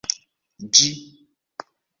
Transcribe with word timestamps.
ĝi 0.79 0.89